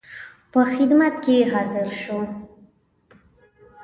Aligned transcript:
په 0.51 0.59
خدمت 0.71 1.13
کې 1.23 1.35
حاضر 1.51 1.87
شو. 2.01 2.19